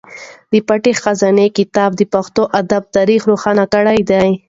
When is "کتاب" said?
1.57-1.91